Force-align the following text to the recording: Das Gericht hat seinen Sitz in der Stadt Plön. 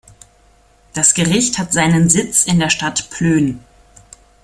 Das 0.93 1.13
Gericht 1.13 1.59
hat 1.59 1.73
seinen 1.73 2.09
Sitz 2.09 2.45
in 2.45 2.57
der 2.59 2.71
Stadt 2.71 3.11
Plön. 3.11 3.59